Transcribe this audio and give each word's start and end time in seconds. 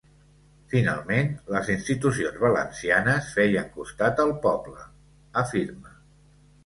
Finalment 0.69 1.29
les 1.55 1.69
institucions 1.73 2.39
valencianes 2.45 3.29
feien 3.35 3.69
costat 3.79 4.23
al 4.25 4.33
poble, 4.47 4.91
afirma. 5.43 5.95